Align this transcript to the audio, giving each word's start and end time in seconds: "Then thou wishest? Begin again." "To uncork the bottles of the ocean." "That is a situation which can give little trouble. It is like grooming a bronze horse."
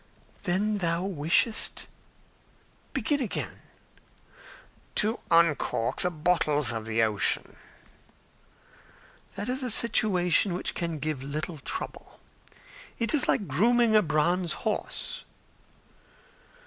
"Then 0.45 0.79
thou 0.79 1.03
wishest? 1.03 1.85
Begin 2.91 3.21
again." 3.21 3.59
"To 4.95 5.19
uncork 5.29 6.01
the 6.01 6.09
bottles 6.09 6.71
of 6.71 6.87
the 6.87 7.03
ocean." 7.03 7.55
"That 9.35 9.47
is 9.47 9.61
a 9.61 9.69
situation 9.69 10.55
which 10.55 10.73
can 10.73 10.97
give 10.97 11.21
little 11.21 11.59
trouble. 11.59 12.19
It 12.97 13.13
is 13.13 13.27
like 13.27 13.47
grooming 13.47 13.95
a 13.95 14.01
bronze 14.01 14.53
horse." 14.65 15.23